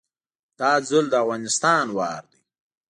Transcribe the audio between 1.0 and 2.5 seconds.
د افغانستان وار دی